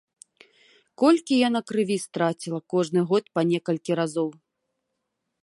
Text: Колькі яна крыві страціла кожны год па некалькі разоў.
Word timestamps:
Колькі 1.01 1.33
яна 1.47 1.61
крыві 1.71 1.97
страціла 2.05 2.61
кожны 2.75 2.99
год 3.13 3.23
па 3.37 3.41
некалькі 3.53 3.91
разоў. 4.03 4.29